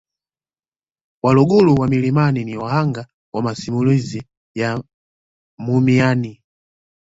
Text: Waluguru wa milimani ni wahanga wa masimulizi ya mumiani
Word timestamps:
Waluguru 1.23 1.75
wa 1.75 1.87
milimani 1.87 2.43
ni 2.45 2.57
wahanga 2.57 3.07
wa 3.35 3.41
masimulizi 3.41 4.23
ya 4.55 4.83
mumiani 5.57 6.41